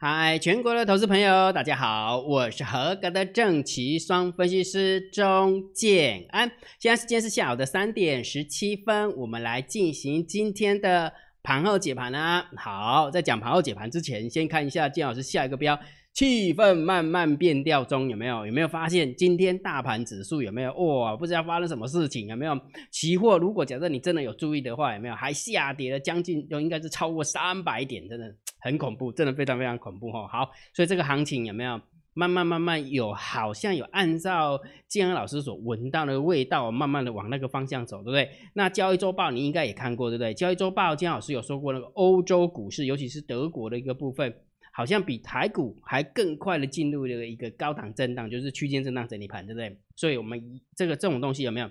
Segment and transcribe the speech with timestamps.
[0.00, 6.48] 嗨，全国的投资朋友，大家好，我是合格的正奇双分析师钟建安。
[6.78, 12.48] 现在时间是下午的三点十七分，我们来进行今天的盘后解盘啊。
[12.56, 15.76] 好，在讲盘后解盘之前，先看一下建老师下一个标，
[16.18, 18.44] 气氛慢慢变调中，有没有？
[18.44, 20.74] 有没有发现今天大盘指数有没有？
[20.74, 22.60] 哇，不知道发生什么事情，有没有？
[22.90, 25.14] 期货如果假设你真的有注意的话，有没有？
[25.14, 28.34] 还下跌了将近，就应该是超过三百点，真的。
[28.60, 30.26] 很恐怖，真的非常非常恐怖哈。
[30.26, 31.80] 好，所以这个行情有没有
[32.14, 38.28] 慢慢慢慢有，好像有按照建安老师所闻到的味道，慢慢的往那个方向走，对不对？
[38.54, 40.34] 那交易周报你应该也看过，对不对？
[40.34, 44.34] 交易周报建安老师有说过，那个欧洲股市，尤其是德国的一个部分，
[44.78, 49.76] 好像比台股还更快的进入了一个高档震荡，就是区间震荡整理盘，对不对？
[49.96, 51.68] 所以我们一这个这种东西有没有？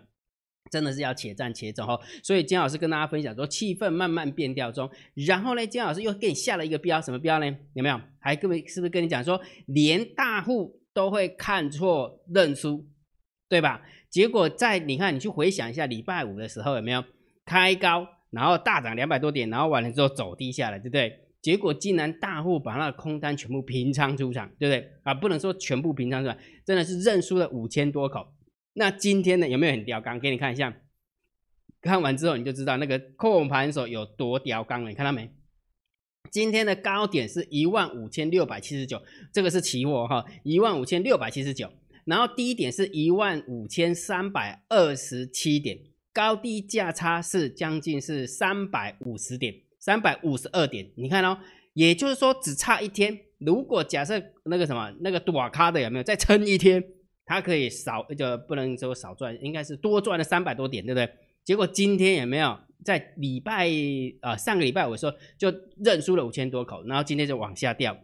[0.69, 4.91] 真的是要且战且走哈， 所以金老师跟大家分享说，气氛慢慢变调中。
[5.13, 7.45] 然后呢，金老师又给你下了一个标，什么标呢？
[7.75, 7.97] 有没有？
[8.19, 12.85] 还跟是不是跟你讲说，连大户都会看错认输，
[13.47, 13.81] 对吧？
[14.09, 17.01] 结果在你看，你去回想一下礼拜五的时候有没有
[17.45, 21.26] 开高，然后大涨两百多点，然后完了之后走低下来，对不对？
[21.47, 24.91] 结果竟然大户把那个空单全部平仓出场，对不对？
[25.03, 28.33] 啊，不能说全部平仓出场，真的是认输了五千多口。
[28.73, 30.19] 那今天呢有没有很刁刚？
[30.19, 30.75] 给你看一下，
[31.79, 34.89] 看完之后你就知道那个控盘手有多刁刚了。
[34.89, 35.31] 你看到没？
[36.29, 41.71] 今天的高点是一万五千六百七十九，这个是期货哈，一万五千六百七十九。
[42.03, 45.79] 然后低点是一万五千三百二十七点，
[46.11, 49.55] 高低价差是将近是三百五十点，
[49.87, 50.85] 三百五十二点。
[50.97, 51.37] 你看哦，
[51.73, 53.17] 也就是说只差一天。
[53.37, 56.83] 如果假设那个什么那个短卡的有没有再撑一天？
[57.25, 61.09] 它可以少就不能说少赚，应该是多赚了三百多点，对不对？
[61.45, 63.69] 结果今天也没有在礼拜
[64.21, 67.97] 啊上个礼拜我说就认输了五千多口，然后今天就往下掉。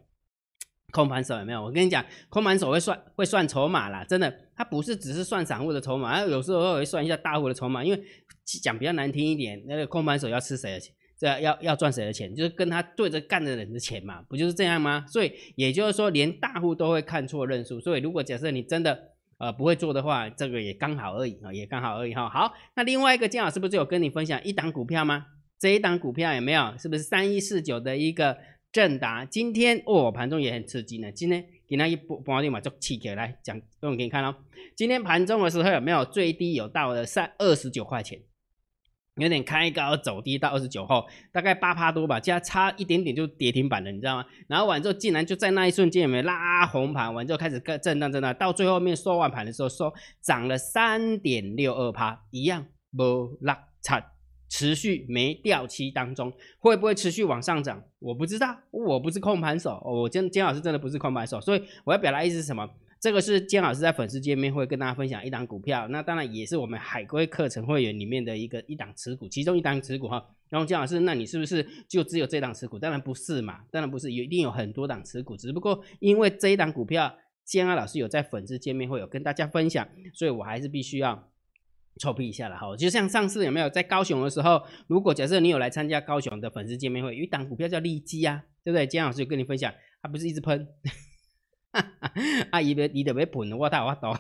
[0.91, 1.62] 空盘手有没有？
[1.63, 7.84] 我跟你讲，空盘手会算会算筹码啦，真的，他不是只是算散户的筹码，他有时候会算一下大户的筹码。
[7.84, 8.03] 因为
[8.62, 10.94] 讲比较难听一点，那个空盘手要吃谁的钱？
[11.23, 12.35] 这要要赚谁的钱？
[12.35, 15.06] 就是跟他对着干的人的钱嘛，不就是这样吗？
[15.07, 17.79] 所以也就是说，连大户都会看错认输。
[17.79, 22.28] 所以如果假设你真的呃，不会做的话，这个也刚好而已啊，也刚好而已哈。
[22.28, 25.28] 好，那另外一个姜老师不是有跟你分享一档股票吗？
[25.57, 26.78] 这一档股票有没有？
[26.78, 28.38] 是不是三一四九的一个
[28.73, 29.23] 正达？
[29.23, 31.09] 今天哦，盘中也很刺激呢。
[31.09, 34.35] 今天给他一波波点嘛，就起起来讲，用给你看哦。
[34.75, 38.19] 今天盘中的时候有没有最低有到了三二十九块钱？
[39.18, 44.25] 有点开高走低到二十九号，大概八趴多吧，加差一点点就跌停板了，你知道吗？
[44.47, 52.66] 然后完之后竟然就在那一瞬间有没有拉红盘，完之后开始震震荡震荡，到最后面收完盘的时候收涨了三点六二趴，一样
[52.97, 54.03] 不拉差，
[54.50, 57.84] 持续没掉期当中，会不会持续往上涨？
[58.00, 62.68] 我不知道，我不是控盘手，我今姜老师真的不是控盘手，所以我要表达意思是什么？
[63.03, 70.25] 这个是姜老师在粉丝见面会跟大家分享一档股票，那当然也是我们海归课程会员里面的一个一档持股，其中一档持股哈。
[70.47, 72.80] 然后姜老师，那你是不是就只有这档持股？
[72.80, 81.30] 当然不是嘛，当然不是，有一定有很多档持股，只不过因为这一档股票姜老师有在粉丝见面会有跟大家分享，所以我还是必须要
[82.00, 82.74] 臭屁一下了哈。
[82.78, 88.88] 就像上次有没有在高雄的时候，如果假设你有来参加高雄的粉丝见面会，有一档股票叫利基啊，对不对？
[88.88, 90.66] 姜老师有跟你分享，他不是一直喷。
[92.51, 94.16] 啊，伊别伊得别喷，我大我懂，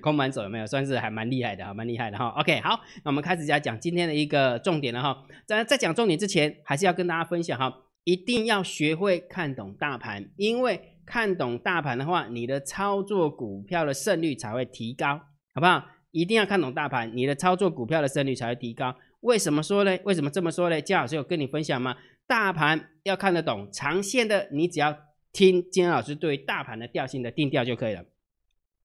[0.00, 0.66] 空盘 手有没有？
[0.66, 2.28] 算是还蛮厉害的哈，蛮厉害的哈。
[2.30, 5.24] OK，好，那我们开始讲讲今天的一个重点了哈。
[5.46, 7.72] 在在讲重点之前，还是要跟大家分享哈，
[8.04, 15.20] 一定要学会看懂大盘，因为看懂大盘的话，你的操作股票的胜率才会提高，
[15.54, 15.86] 好不好？
[16.10, 18.96] 一定要看懂大盘，你的操作股票的胜率才会提高。
[19.20, 19.96] 为什么说呢？
[20.04, 20.80] 为什么这么说呢？
[20.80, 21.96] 姜老师有跟你分享吗？
[22.26, 25.07] 大盘要看得懂，长线的你只要。
[25.32, 28.04] 听金老师对大盘的调性的定调就可以了。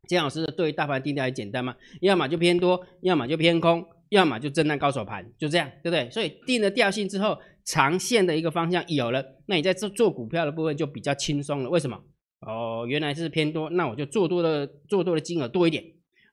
[0.08, 1.78] 金老师对大盘定调很简单吗？
[2.02, 6.09] 要么就偏多，要么就偏空，要么就震荡高手盘，就这样，对不对？
[6.09, 11.70] 所以定了调性之后，长线的一个方向有了，那你在做做股票的部分就比较轻松了。
[11.70, 12.03] 为什么？
[12.41, 15.82] 哦，原来是偏多，那我就做多的做多的金额多一点。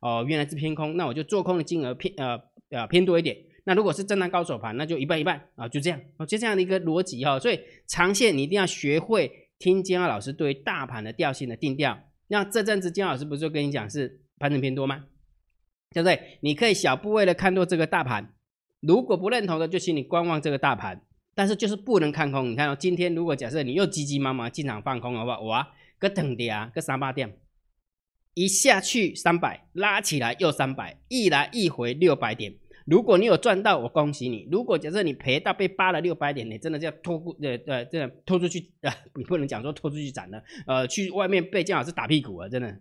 [0.00, 2.40] 哦，原来是偏空，那我就做空的金额偏呃
[2.70, 3.36] 呃偏多一点。
[3.64, 7.38] 那如果是震荡高手盘，那就一半一半啊，就这样，就这样的一个逻辑哈。
[7.38, 9.39] 所以长线你一定要学会。
[9.60, 15.04] 听金浩老师对于大盘的调性的定调，那这阵子金老师不是就跟你讲是盘整偏多吗？
[15.92, 16.38] 对不对？
[16.40, 18.32] 你可以小部位的看多这个大盘，
[18.80, 21.02] 如果不认同的，就请你观望这个大盘，
[21.34, 22.50] 但是就是不能看空。
[22.50, 27.36] 你看哦，今天如果假设你又急急忙忙进场放空的话，哇，个等的啊，个三八点，
[28.32, 32.54] 一下去三百，拉起来又三百，一来一回六百点，
[32.86, 38.94] 如果你有赚到，我恭喜你；如果假设你赔到被扒了六百点，你真的就要拖过呃呃，这样拖出去啊！
[39.14, 42.48] 你不能讲说拖出去斩了，呃，去外面被姜老师打屁股啊！
[42.48, 42.80] 真的，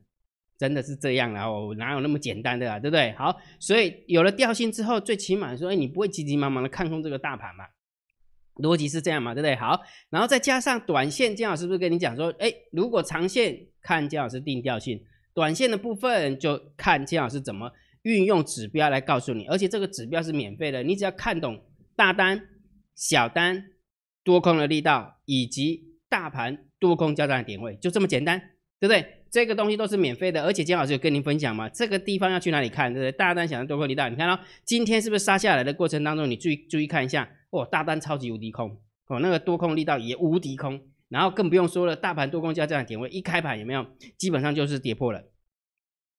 [0.57, 2.80] 真的是这样了哦，哪有那么简单的啊？
[2.80, 3.12] 对不对？
[3.13, 7.66] 好，所以有了调性之后，最起码说，哎，你不会急急忙忙的看空这个大盘嘛？
[8.56, 9.34] 逻辑是这样嘛？
[9.34, 9.56] 对不对？
[9.56, 15.01] 好，然后再加上短线，姜老师不是跟你讲说，哎，如果长线看姜老师定调性，
[15.34, 17.72] 短线的部分就看姜老师怎么。
[18.04, 21.62] 运用指标来告诉你，而且这个指标是免费的，你只要看懂
[21.96, 22.42] 大单、
[22.96, 23.66] 小单、
[24.24, 28.40] 多空的力道以及大盘多空交战的点位，就这么简单，
[28.80, 29.16] 对不对？
[29.31, 33.12] 这个东西都是免费的，而且姜老师有跟您分享嘛，这个地方要去哪里看，对不对？
[33.12, 43.86] 大单、小单、多空力道，你看到今天是不是杀下来的过程当中，你注意注意看一下，哦，大单超级无敌空，哦，那个多空力道也无敌空，然后更不用说了，大盘多空交战的点位一开盘有没有？
[44.18, 45.22] 基本上就是跌破了。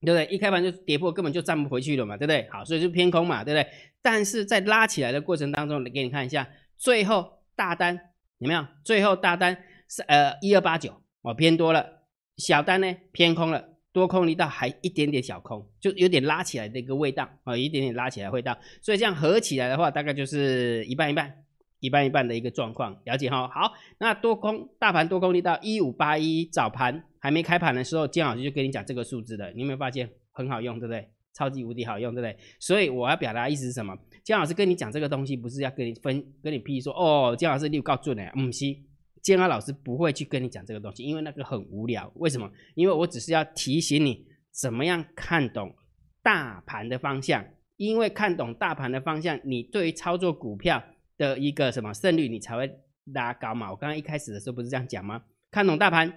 [0.03, 0.27] 对不对？
[0.35, 2.49] 一开盘就跌破，根本就站不回去了嘛，对不对？
[2.51, 3.67] 好，所以就偏空嘛，对不对？
[4.01, 6.49] 但是在拉起来的过程当中，给你看一下，
[6.79, 7.99] 最后大单
[8.39, 8.67] 有没有？
[8.83, 9.57] 最后大单
[9.89, 12.05] 是呃一二八九哦，偏多了，
[12.39, 13.63] 小单呢偏空了，
[13.93, 21.45] 多空力道还一点点小空，就有点拉起来的一个味道啊，一点点拉起来味道，所以这样合起来的话，大概就是一半一半。
[21.81, 23.49] 一半一半的一个状况，了解哈。
[23.49, 31.09] 好，那多空大盘多空力到一五八一，早盘还没开盘的时候，姜老师就跟你讲这个数字的，你有没有发现很好用，对不对？
[31.33, 32.37] 超级无敌好用，对不对？
[32.59, 33.97] 所以我要表达意思是什么？
[34.23, 38.67] 姜老师跟你讲这个东西，不是要跟你分跟你批说哦，姜老师你有告准的，唔是，
[39.23, 42.13] 姜老师不会去跟你讲这个东西，因为那个很无聊。
[42.17, 42.51] 为什么？
[42.75, 45.75] 因为我只是要提醒你怎么样看懂
[46.23, 47.43] 大盘的方向，
[47.77, 50.83] 因为看懂大盘的方向，你对于操作股票。
[51.21, 52.79] 的一个什么胜率，你才会
[53.13, 53.71] 拉高嘛？
[53.71, 55.23] 我刚刚一开始的时候不是这样讲吗？
[55.51, 56.11] 看懂大盘，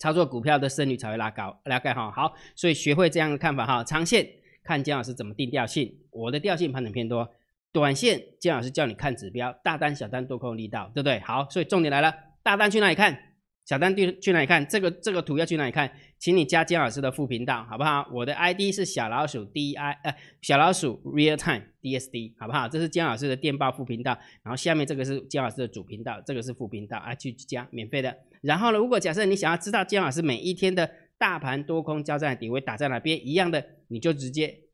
[0.00, 2.10] 操作股票的胜率才会拉高，拉高哈。
[2.10, 3.84] 好，所以学会这样的看法哈。
[3.84, 4.28] 长线
[4.64, 7.24] 看姜老师怎么定调性，我的调性盘整偏多；
[7.72, 11.20] 短线姜老师教你看指标，大单小单多空力道，对不对？
[11.20, 12.12] 好，所以重点来了，
[12.42, 13.16] 大单去哪里看？
[13.64, 14.66] 小单去去哪里看？
[14.66, 15.92] 这个这个图要去哪里看？
[16.18, 18.08] 请你加姜老师的副频道，好不好？
[18.12, 22.68] 我的 ID 是小老鼠 D I 呃小老鼠 Real Time D S D，好不好？
[22.68, 28.16] 这是姜老师的电报副频道，然后下面这个是姜老师的主频道，这个是副频道啊，去去加免费的。
[28.42, 34.67] 然后呢，如果假设你想要知道姜老师每一天的大盘多空交战点位打在哪边一样的，你就直接。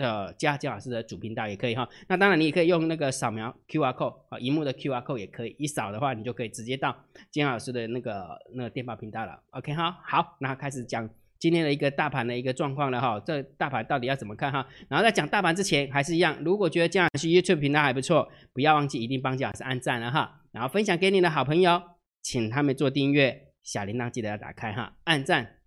[0.00, 1.86] 呃，加姜老师的主频道也可以哈。
[2.08, 5.54] 那当然，你也可以用那个扫描 Q R code 啊，荧幕的 Q R code 也可以。
[5.58, 6.96] 一扫的话，你就可以直接到
[7.30, 9.38] 姜老师的那个那个电报频道了。
[9.50, 11.06] OK 哈，好，那开始讲
[11.38, 13.20] 今天的一个大盘的一个状况了哈。
[13.20, 14.66] 这大盘到底要怎么看哈？
[14.88, 20.40] 然后在讲大盘之前，还是一样，如果觉得姜老师 YouTube 频道还不错，不要忘记一定帮姜老师按赞了哈。
[20.52, 21.82] 然后分享给你的好朋友，
[22.22, 25.58] 请他们做订阅，小铃铛记得要打开哈，按赞，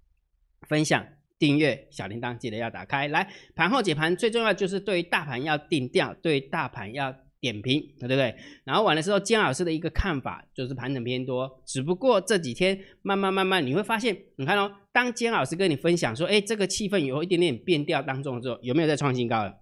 [0.67, 1.05] 分享。
[1.43, 8.33] 订阅小铃铛记得要打开来，盘后解盘最重要就是对大盘要定调，对大盘要点评，对不对？
[8.63, 19.57] 然后完的时候，姜老师的一个看法就是盘整偏多，只不过这几天慢慢慢慢你会发现，你看哦，当姜老师跟你分享说，哎，这个气氛有一点点变调当中的时候，有没有在创新高了？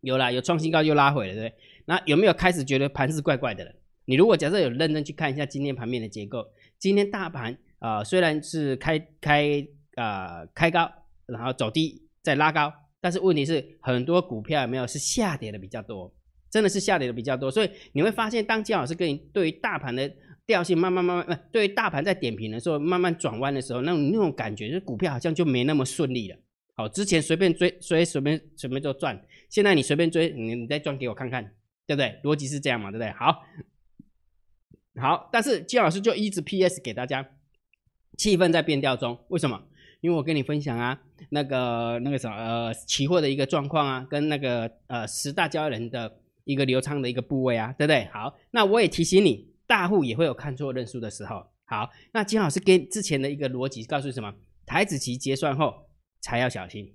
[0.00, 1.58] 有啦，有创新高又拉回了，对不对？
[1.86, 3.72] 那有没有开始觉得盘是怪怪的了？
[4.04, 6.46] 你如果假设有认真去看一下今天盘面的结构，
[6.78, 9.66] 今天大盘啊虽然是开开。
[9.96, 10.90] 呃，开高，
[11.26, 16.12] 然后走低，再拉高，但是问题是很多股票有没有是下跌的比较多，
[16.50, 20.10] 真的是下跌的比较多，所以你会发现，当金老师跟你对于大盘的
[20.46, 26.36] 调性慢慢慢慢，对于大盘在点评的时候慢慢转弯的时候，那种那种感觉，就是股票好像就没那么顺利了。
[26.76, 31.44] 好，之前随便追，随随便随便就赚，现在你随便追，你你再赚给我看看，
[31.86, 32.18] 对不对？
[32.24, 33.12] 逻辑是这样嘛，对不对？
[33.12, 33.42] 好，
[35.00, 37.28] 好，但是金老师就一直 PS 给大家，
[38.18, 39.62] 气氛在变调中，为什么？
[40.04, 48.04] 因为我跟你分享啊，那个那个什么呃，期货的一个状况啊，跟那个呃十大交易人的一个流仓的一个部位啊，对不对？
[48.12, 51.46] 好，那我也提醒你，大户也会有看错认输的时候。
[51.64, 54.30] 好，那金老师跟之前的一个逻辑告诉什么？
[54.66, 55.74] 台子期结算后
[56.20, 56.94] 才要小心。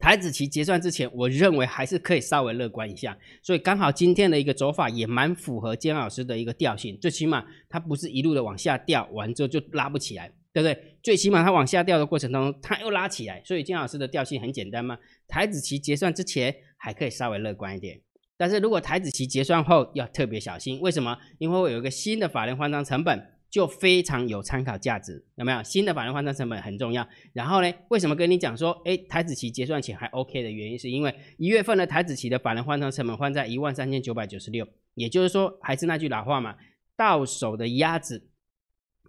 [0.00, 3.16] 台子期结算之前，我认为还是可以稍微乐观一下。
[3.40, 10.32] 所以刚好今天的一个走法也蛮符合姜老师的一个调性，最起码它不是一路的往下掉，完之后就拉不起来。
[10.52, 10.96] 对不对？
[11.02, 14.98] 最起码它往下掉的过程当中，它又拉起来，所以金老师的调性很简单嘛。
[15.28, 18.00] 台子期结算之前还可以稍微乐观一点，
[18.36, 20.80] 但是如果台子期结算后要特别小心。
[20.80, 21.16] 为什么？
[21.38, 25.62] 因为会有一个新的法人换仓成本，就非常有参考价值，有没有？
[25.62, 27.06] 新的法人换仓成本很重要。
[27.32, 36.56] 然后呢，为什么跟你讲说，哎，台子期结算前还 OK 的原因，是因为一月份的台子期的法人换仓成本换在一万三千九百九十六，也就是说，还是那句老话嘛，
[36.96, 38.29] 到手的鸭子。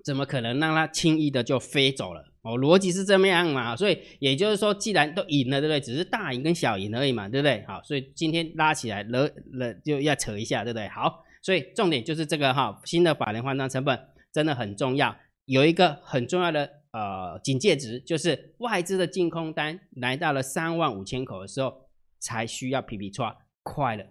[0.03, 2.25] 怎么可能让它轻易的就飞走了？
[2.41, 5.79] 哦，逻辑是这么样嘛，所以也就是说，既然都赢了，对不对？
[5.79, 7.63] 只是大赢跟小赢而已嘛，对不对？
[7.67, 10.87] 好，所以今天拉起来了了就要扯一下，对不对？
[10.87, 13.99] 好，所以重点就是这个哈，新的法人换仓成本
[14.33, 15.15] 真的很重要，
[15.45, 21.89] 有一个很重要的呃警戒值，就是外资的净空单来到了三万五千口的时候，
[22.19, 24.05] 才需要皮皮抓快了。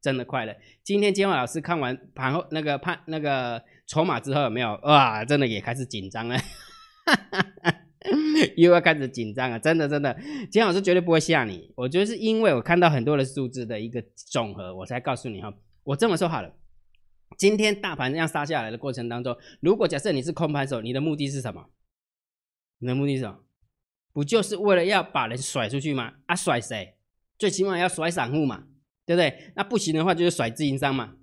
[0.00, 0.54] 真的快了。
[0.84, 5.24] 今天金华老师看完盘后那个判那个筹码之后，有没有哇？
[5.24, 6.36] 真的也开始紧张了，
[8.56, 9.58] 又要开始紧张了。
[9.58, 10.16] 真的真的，
[10.50, 11.72] 金老师绝对不会吓你。
[11.76, 15.54] 我觉得是因为我看到很多的数字的一个总和，我才告诉你哈。
[15.84, 16.52] 我这么说好了，
[17.38, 21.66] 今天大盘这样杀下来的过程当中，如果假设你是空盘手，你的目的是什么？
[22.78, 23.38] 你的目的是什么？
[24.12, 26.14] 不就是为了要把人甩出去吗？
[26.26, 26.96] 啊，甩谁？
[27.38, 28.64] 最起码要甩散户嘛。
[29.06, 29.52] 对不对？
[29.54, 31.14] 那不行的话就是甩自营商嘛，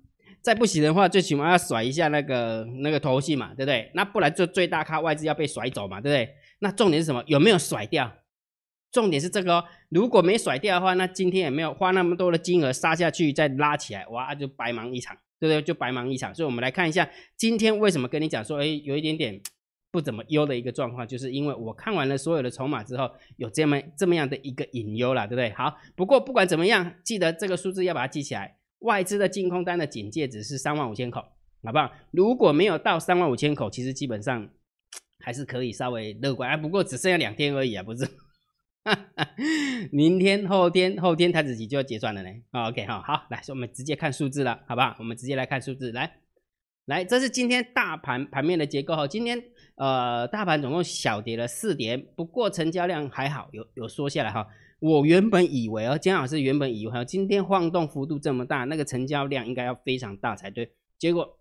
[0.44, 3.90] 再不行的话最起码要甩一下那个那个头戏嘛，对不对？
[3.94, 6.34] 那不然就最大咖外资要被甩走嘛，对不对？
[6.58, 7.24] 那重点是什么？
[7.26, 8.12] 有没有甩掉？
[8.92, 9.64] 重点是这个哦。
[9.88, 15.62] 如果没甩掉的话，那今天也没有花那么多的金额杀下去再拉起来，哇，就白忙一场，对不对？
[15.62, 16.34] 就白忙一场。
[16.34, 19.40] 所以我们来看一下今天为什么跟你讲说，哎，有一点点。
[19.90, 25.50] 不怎么优的一个状况，就是因为我看完了所有的筹码之后，有这么这么样的一个隐忧了，对不对？
[25.50, 28.56] 好，不过不管怎么样，记得这个数字要把它记起来。
[28.84, 31.20] 外资的净空单的警戒值是三万五千口，
[31.62, 31.90] 好不好？
[32.12, 34.48] 如果没有到三万五千口，其实基本上
[35.18, 36.56] 还是可以稍微乐观啊。
[36.56, 38.08] 不过只剩下两天而已啊，不是？
[39.90, 42.28] 明天、后天、后天台子期就要结算了呢。
[42.52, 44.94] OK 哈，好，来，我们直接看数字了，好不好？
[44.98, 46.18] 我们直接来看数字，来，
[46.84, 49.42] 来，这是今天大盘盘面的结构哈，今天。
[49.76, 54.46] 呃，大盘总共小跌了四点，不过成交量还好，有有缩下来哈。
[54.84, 60.74] 我原本以为哦，姜老师原本以为，今天晃动幅度这么大，那个成交量应该要非常大才对。
[60.98, 61.38] 结果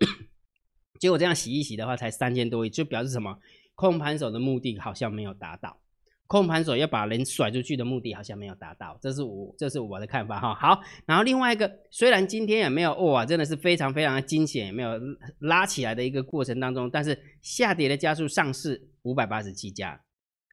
[0.98, 3.38] 结果这样洗一洗的话，才三千多亿，就表示什么？
[3.76, 5.78] 控盘手的目的好像没有达到。
[6.26, 10.56] 控盘手要把人甩出去的目的好像没有达到，这是我这是我的看法哈。
[10.56, 14.98] 好，然后另外一个，虽然今天也没有哇，真的是非常非常的惊险，也没有
[15.40, 20.02] 拉起来的一个过程当中，但是下跌的加速上市五百八十七家，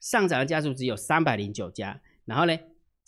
[0.00, 2.58] 上涨的加速只有三百零九家，然后呢，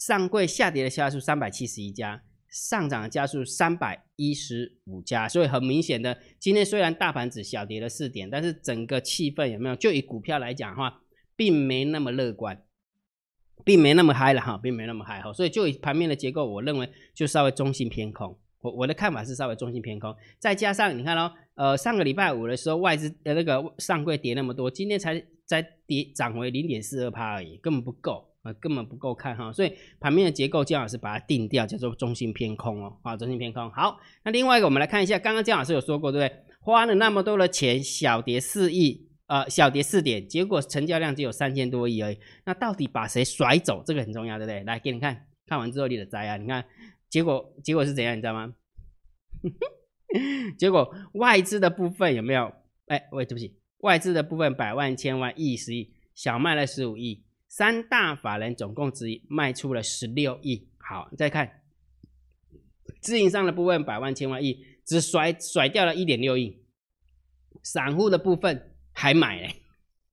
[0.07, 9.77] 上柜下跌的加速三百七十一家，上涨的家数三百一十五家，所以很明显的，今天虽然大盘只小跌了四点，但是整个气氛有没有？
[9.77, 11.01] 就以股票来讲的话。
[11.35, 12.63] 并没那么乐观，
[13.65, 18.39] 并没那么嗨了哈，并没那么嗨哈，所以就以盘面的结构，我认为就稍微中性偏空。
[18.61, 29.53] 我我的看法是稍微中性偏空，再加上你看哦，呃，上个礼拜五的时候外资的那个上柜跌那么多，今天才才跌涨回零点四二趴而已，根本不够啊，根本不够看哈。
[29.53, 33.71] 所以盘面的结构，姜老师把它定掉，叫做中性偏空哦，啊，中性偏空。
[33.71, 36.43] 好，那另外一个我们来看一下，刚刚姜老师有说过对不对？
[36.61, 39.09] 花了那么多的钱，小跌四亿。
[39.29, 42.19] 呃，小跌四点，结果成交量只有三千多亿而已。
[42.45, 43.83] 那到底把谁甩走？
[43.87, 44.63] 这个很重要，对不对？
[44.65, 46.63] 来给你看看完之后你的灾啊，你看
[47.09, 48.53] 结果结果是怎样，你知道吗？
[50.59, 52.53] 结果外资的部分有没有？
[52.89, 60.69] 哎，喂，对不起，外资的部分百万、千万、亿、十亿，小卖了十五亿，三大法人总共只卖出了十六亿。
[60.79, 61.61] 好，再看
[63.03, 66.63] 自营商的部分百万、千万、亿，只甩甩掉了一点六亿，
[67.63, 68.71] 散户的部分。
[68.95, 69.55] 还买嘞，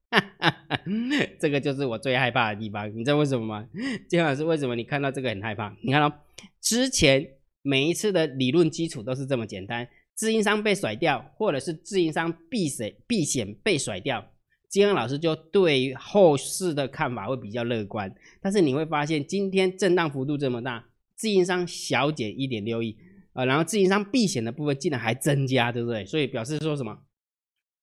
[1.37, 2.89] 这个就是我最害怕的地方。
[2.97, 3.67] 你知道为什么吗？
[4.07, 5.75] 金老师为什么你看到这个很害怕？
[5.81, 6.25] 你看到
[6.61, 7.25] 之前
[7.61, 14.31] 每一次的理论基础都是这么简单，自营商被甩掉，或者是自营商避险避险被甩掉，
[14.69, 18.13] 金老师就对后市的看法会比较乐观。
[18.41, 20.85] 但是你会发现，今天震荡幅度这么大，
[21.15, 22.97] 自营商小减一点六亿
[23.33, 26.05] 啊，然后自营商避险的部分竟然还增加，对不对？
[26.05, 26.99] 所以表示说什么？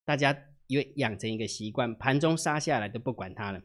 [0.05, 0.37] 大家。
[0.69, 3.61] 因为养成一个习惯，盘中杀下来都不管它了，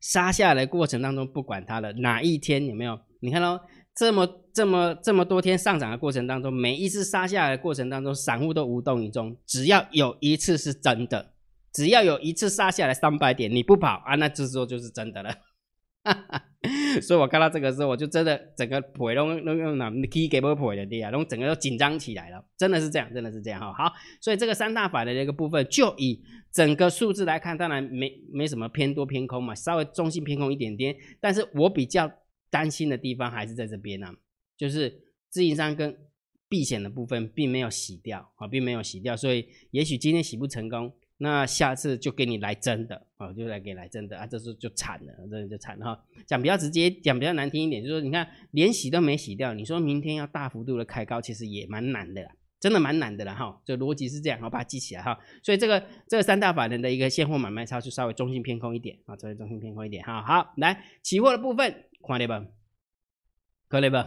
[0.00, 2.98] 杀下来过程当中不管它了，哪一天有没有？
[3.20, 9.36] 你看到，这么这么这么多天上涨的过程当中，每一次杀下来的过程当中，散户都无动于衷。
[9.46, 11.34] 只要有一次是真的，
[11.72, 15.34] 只要有一次杀下来三百点，你不跑啊，那这时候就是真的了。
[17.02, 23.72] 所以我看到这个时候，我就真的整个腿都都用哪 key 给不腿的地啊，然后整个都紧张起来了，真的是这样，真的是这样哈。
[23.72, 30.96] 好，所以这个三大法的这个部分，就以整个数字来看，当然没没什么偏多偏空嘛，稍微中性偏空一点点。
[31.20, 32.10] 但是我比较
[32.50, 34.08] 担心的地方还是在这边呢，
[34.56, 35.96] 就是自营商跟
[36.48, 40.94] 避险的部分并没有洗掉啊，并没有洗掉，所以也许今天洗不成功。
[41.22, 46.04] 那下次就给你来真的啊，就来给你来真的啊，这时候就惨了，这就惨了哈。
[46.26, 53.60] 讲比较直接，讲比较难听一点，就是说，你看连洗都没洗掉，你说明天要大幅度的开高，其实也蛮难的啦，真的蛮难的了哈。
[53.66, 55.18] 这逻辑是这样，好把它记起来哈。
[55.42, 60.22] 所以这个这三大法人的一个现货买卖超就稍微中性偏空一点啊，稍微中性偏空一点哈。
[60.22, 62.46] 好，来期货的部分，看了吧，
[63.68, 64.06] 看了吧。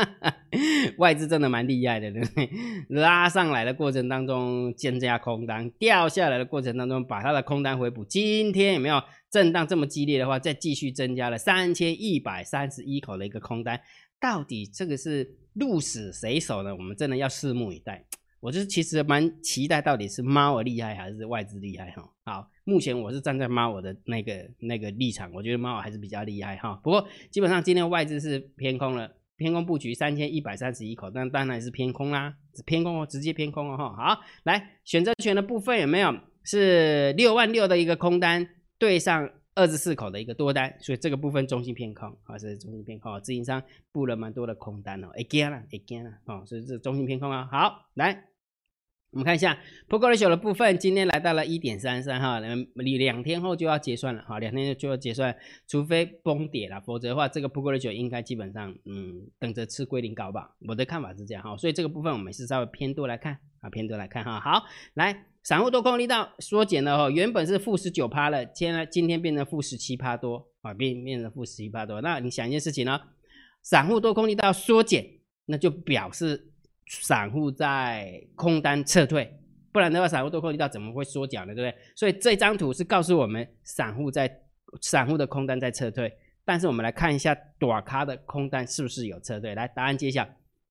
[0.98, 2.50] 外资真的蛮厉害的，对不对？
[2.88, 8.04] 拉上来的过程当中增加空单，掉下来的过程当中把它的空单回补。
[8.04, 13.80] 今天有没有震荡这么激烈的话，再继续增加了三千一百三十一口的一个空单，
[14.20, 16.74] 到底这个是鹿死谁手呢？
[16.74, 18.04] 我们真的要拭目以待。
[18.40, 22.10] 我就是其实蛮期待，到底是猫儿厉害还是外资厉害哈？
[22.24, 26.80] 好，目前我是站在猫儿的那个那个立场，我觉得猫儿还是比较厉害哈。
[26.82, 29.12] 不过基本上今天外资是偏空了。
[29.40, 33.90] 偏空布局三千一百三十一口，但当然是偏空啦，偏空哦，直接偏空哦哈。
[33.96, 38.46] 好，来选择权的部分有没有是六万六的一个空单
[38.78, 47.48] 对上二十四口的一个多单，所以这个部分中性偏空啊，是中性偏空啊，自营商布了蛮多的空单哦，again 了，again 了哦，所以是中性偏空啊。
[47.50, 48.29] 好，来。
[49.12, 52.40] 我们看一下 p o k ratio 的部分，今天来到了一点三三哈，
[52.74, 55.36] 你两天后就要结算了哈，两天就要结算，
[55.66, 60.54] 除非崩跌了，否则的话，这个 p o k ratio 应该基本上，嗯，等着吃龟苓膏吧。
[60.68, 64.38] 我的看法是这样哈，所以这个部分我们是稍微偏多来看啊，偏多来看哈。
[64.38, 64.64] 好，
[64.94, 72.00] 来，散户多空力道缩减了哈，原本是负十九趴了，现在今天变成负十七趴多啊，变变成负十七趴多。
[72.00, 73.00] 那你想一件事情呢，
[73.60, 75.04] 散户多空力道缩减，
[75.46, 76.49] 那就表示。
[76.90, 79.32] 散户在空单撤退，
[79.70, 81.54] 不然的话，散户多空力道怎么会缩脚呢？
[81.54, 81.74] 对不对？
[81.94, 84.28] 所以这张图是告诉我们，散户在
[84.80, 86.12] 散户的空单在撤退。
[86.44, 89.54] 但是我们来看一下短卡的空单是不是有撤退？
[89.54, 90.26] 来，答案揭晓，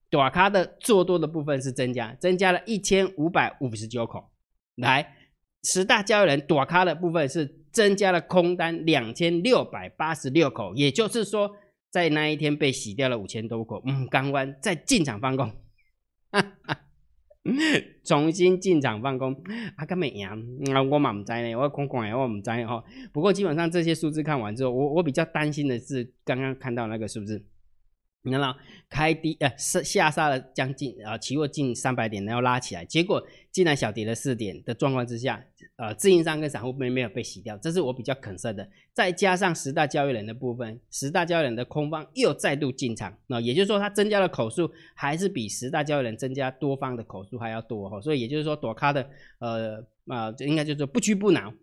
[0.09, 4.29] 短卡的做多的部分是增加，增加了一千五百五十九口。
[4.75, 5.15] 来，
[5.63, 11.49] 十大交易人短卡的部分是增加了空单两千六百八十六口，也就是说，
[11.89, 13.81] 在那一天被洗掉了五千多口。
[13.85, 15.49] 嗯，刚完再进场放空。
[16.31, 16.79] 哈哈，
[18.03, 19.33] 重新进场办公，
[19.75, 20.35] 啊，根本赢啊！
[20.83, 22.83] 我嘛唔知呢，我讲讲我唔知哈。
[23.11, 27.43] 不过基本上这些数字看完之后，我我比较担心的是刚刚看到那个数字？
[28.21, 28.55] 你看到
[28.89, 35.41] 开低呃下下杀了将近啊期货近三百点，然后拉起来，结果竟然小跌了四点的状况之下，
[35.77, 38.69] 呃自营商跟散户没没有被洗掉，这是我比较肯设的。
[38.93, 51.53] 再加上十大交易人的部分，十大交易人的空方又再度进场，那也就是说它增加的口数还是比十大交易人增加多方的口数还要多哈，所以也就是说躲咖的呃啊就应该就是不屈不挠。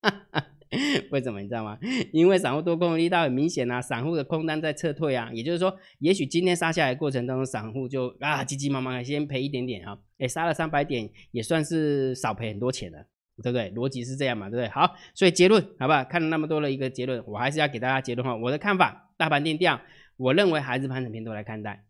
[1.10, 1.78] 为什么你知道吗？
[2.12, 12.98] 因为散户多空力道很明显啊，散户的空单在撤退啊，也就是说，也许今天杀下来过程当中，散户就啊急急忙忙先赔一点点啊，哎杀了三百点也算是少赔很多钱了，
[13.42, 13.70] 对不对？
[13.72, 14.68] 逻辑是这样嘛，对不对？
[14.68, 16.04] 好，所以结论好不好？
[16.04, 18.36] 看了那么多的一个结论，我还是要给大家结论哈。
[18.36, 19.80] 我的看法，大盘定调，
[20.16, 21.84] 我认为还是盘整偏多来看待。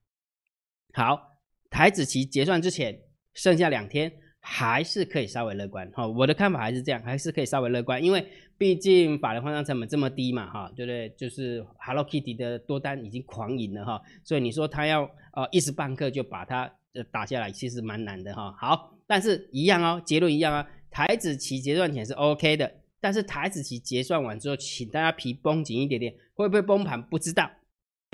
[0.92, 1.38] 好，
[1.70, 3.00] 台子期结算之前
[3.32, 4.12] 剩下两天。
[4.46, 8.22] 还是可以稍微乐观哈，我的看法还是这样，还是可以稍微乐观，因为
[8.56, 11.08] 毕竟法人换仓成本这么低嘛哈，对不对？
[11.16, 18.54] 就是 Hello Kitty 的多单已经狂赢了哈，所以你说他要呃一时半刻就把它呃打下来，其实蛮难的哈。
[18.58, 27.50] 好，但是一样哦，结论一样啊，台子期结算前是 OK 的，但是台子期结算完之后，请大家皮绷紧一点点，会不会崩盘不知道。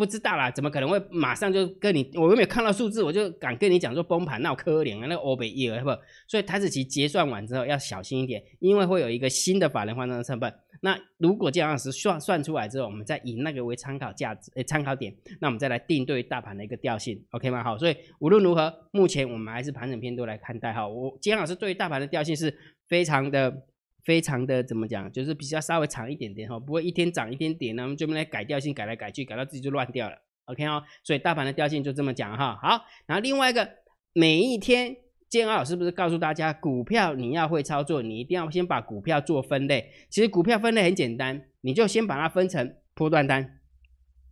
[0.01, 2.11] 不知道啦，怎么可能会马上就跟你？
[2.15, 5.91] 我又没有看到数字，我就敢跟你讲说崩盘，那可怜啊，那个欧北业不？
[6.27, 10.51] 所以台子期结算完之后要小心一点，因为会有一个新的法人换仓成本。
[10.81, 17.63] 那如果这样子算算出来之后，我们再以那个为参考价值，诶，参考点，那我们再来定对大盘的一个调性，OK 吗？
[17.63, 20.89] 好，所以无论如何，目前我们还是盘整偏多来看待哈。
[20.89, 22.57] 我金老师对于大盘的调性是
[22.89, 23.63] 非常的。
[24.05, 30.17] 非常的怎么讲，就是比较稍微长一点点哈，不会一天涨一天跌，那么这边来改调性，改来改去，改到自己就乱掉了。
[30.47, 32.59] OK 哦，所以大盘的调性就这么讲哈。
[32.61, 33.69] 好，然后另外一个，
[34.13, 34.97] 每一天
[35.29, 39.91] 建安老师不是告诉大家，股票你要会操作，你一定要先把股票做分类。
[40.09, 43.61] 其实股票分类很简单，你就先把它分成波段单，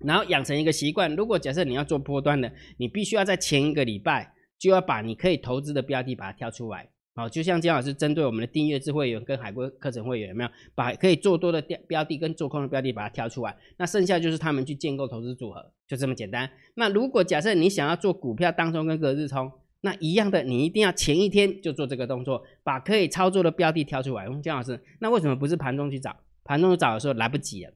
[0.00, 1.14] 然后养成一个习惯。
[1.14, 6.88] 如果假设你要做波段的，你必须要在前一个礼拜就要把你可以投资的标的把它挑出来。
[7.18, 13.57] 好，就像姜老师针对我们的订阅制会员跟海龟课程会员有没有把可以做多的标标的跟做空的标的把它挑出来？
[13.76, 16.48] 那剩下就是他们去建构投资组合，就这么简单。
[16.74, 19.50] 那如果假设你想要做股票当中跟隔日冲，
[19.81, 24.24] 那一样的，你一定要前一天就做这个动作，把可以操作的标的挑出来。
[24.40, 26.14] 姜老师，那为什么不是盘中去找？
[26.44, 27.72] 盘中找的时候来不及了。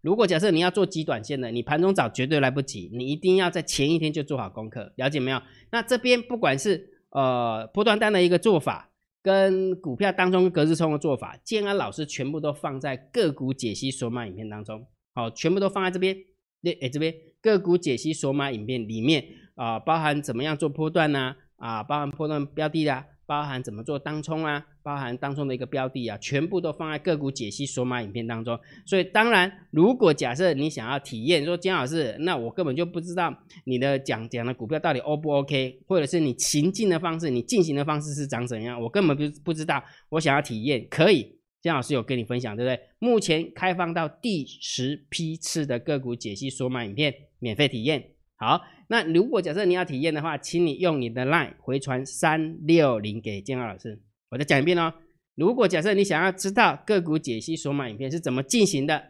[0.00, 5.40] 如果假设你要做极短线的，你盘中找绝对来不及，你一定要在前一天就做好功课，了解没有？
[5.70, 6.89] 那这边不管是。
[7.10, 8.90] 呃，波段单的一个做法，
[9.22, 16.16] 跟股票当中隔日冲的做法，建安老师全部都放在个股解析索码影片当中，好，全部都放在这边。
[16.62, 28.58] 那哎，这边个股解析索码影片里面啊，包含怎么样做波段呐，啊，包含波段标的啊，包含怎么做当冲啊，包含当中的一个标的啊，全部都放在个股解析索马影片当中。
[28.86, 39.82] 所以当然，如果假设你想要体验，说姜老师，那我根本就不知道你的讲讲的股票到底 O 不 OK，或者是你行进的方式，你进行的方式是长怎样，我根本不不知道。
[40.08, 42.80] 我想要体验，可以，姜老师有跟你分享，对不对？
[42.98, 48.12] 目前开放到第十批次的个股解析索马影片免费体验。
[48.36, 54.00] 好，那如果假设你要体验的话，请你用你的 LINE 回传三六零给姜老师。
[54.30, 54.92] 我再讲一遍哦。
[55.34, 59.02] 如果假设你想要知道个股解析索马影片是怎么进行的，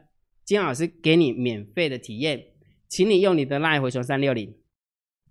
[0.44, 2.42] 金老师给你免费的体验，
[2.88, 4.54] 请你用你的 LINE 回传三六零。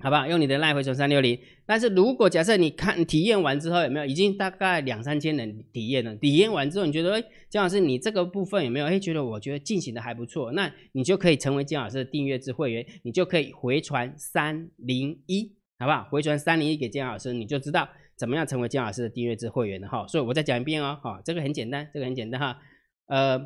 [0.01, 0.25] 好不好？
[0.25, 1.37] 用你的赖回传三六零。
[1.65, 6.15] 但是如果假设你看体验完之后有没有已经大概两三千人体验了？
[6.15, 8.85] 体验完之后你觉得，哎，姜老师你这个部分有没有？
[8.85, 16.07] 哎，觉得我觉得进行的还不错，那你就可以成为姜老师的订阅制会员，你就可以回传三零一，好不好？
[16.09, 20.05] 回传三零一给姜老师，你就知道怎么样成为姜老师的订阅制会员的哈。
[20.05, 22.59] 所以我再讲一遍哦，哈，这个很简单，这个很简单哈。
[23.07, 23.39] 呃，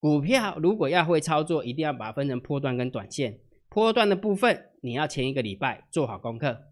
[0.00, 3.38] 股票如果要会操作，一定要把它分成波段跟短线。
[3.68, 6.62] 波段的部分，你要前一个礼拜做好功课。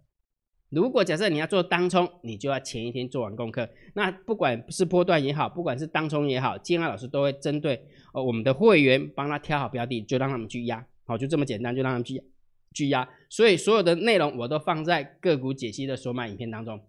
[0.70, 3.68] 如果假设你要做当冲，你就要前一天做完功课。
[3.94, 12.20] 那不管是波段也好，不管是当冲也好，金安老师都会针对呃我们的会员帮他挑好标的，就让他们去压，好，就这么简单，就让他们去
[12.74, 13.08] 去压。
[13.30, 16.80] 所以所有的内容我都放在个股解析的索马影片当中。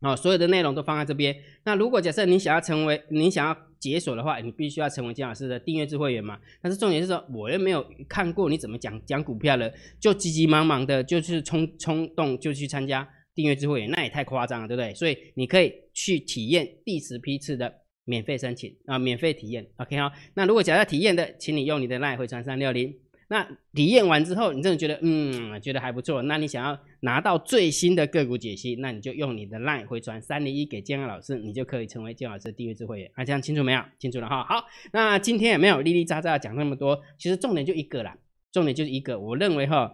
[0.00, 1.34] 哦，所有的内容都放在这边。
[1.64, 6.38] 那如果假设你想要成为，你想要解锁的话，你必须要成为姜老师的订阅制会员嘛。
[6.60, 14.92] 但是重点是说，我又没有看过你怎么讲讲股票了，就急急忙忙的，就是冲冲动就去参加订阅制会员，那也太夸张了，对不对？
[14.94, 17.72] 所以你可以去体验第十批次的
[18.04, 19.66] 免费申请啊，免费体验。
[19.78, 22.94] OK 好，那如果想要体验的，请你用你的赖回传三六零。
[23.28, 26.22] 那体验完之后，你真的觉得嗯，觉得还不错。
[26.22, 33.10] 那你想要拿到最新的个股解析，那你就用你的 LINE 回传三零一给建安老师，你就可以成为建老师的订阅制会员。
[33.14, 33.82] 啊，这样清楚没有？
[33.98, 34.44] 清楚了哈。
[34.44, 38.16] 好，那今天也没有哩哩喳喳讲那么多，其实重点就一个啦，
[38.52, 39.18] 重点就是一个。
[39.18, 39.92] 我认为哈，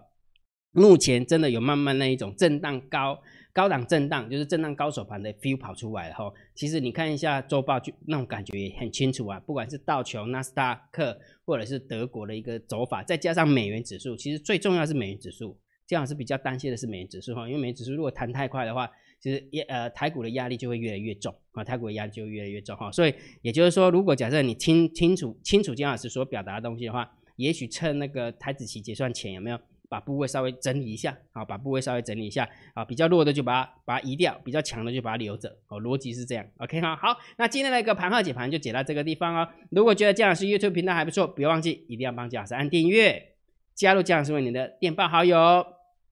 [0.72, 3.22] 目前真的有慢慢那一种震荡高。
[3.54, 29.60] 高档震荡就是震荡高手盘的 feel 跑出来了哈，其实你看一下周报就那种感觉也很清楚啊，不管是道琼、纳斯达克或者是德国的一个走法，再加上美元指数，其实最重要是美元指数，这样是比较担心的是美元指数哈，因为美元指数如果弹太快的话，其实也呃台股的压力就会越来越重啊，台股的压力就越来越重哈，所以也就是说，如果假设你清清楚清楚姜老师所表达的东西的话，也许趁那个台子期结算前有没有？
[29.92, 39.46] 把部位稍微整理一下，好，把部位稍微整理一下，啊，比较弱的就把它把它移掉，比较强的就把它留着，哦，逻辑是这样，OK 哈，好，那今天的一个盘号解盘就解到这个地方哦。
[39.70, 43.34] 如果觉得姜老师 YouTube 频道还不错，不要忘记一定要帮姜老师按订阅，
[43.74, 45.66] 加入姜老师为你的电报好友，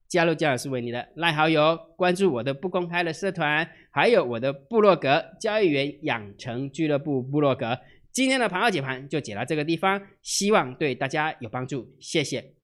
[0.08, 7.78] 加入姜老师为你的赖好友，关注我的不公开的社团，还有我的部落格交易员养成俱乐部部落格。
[8.12, 12.59] 今天的盘号解盘就解到这个地方，希望对大家有帮助，谢谢。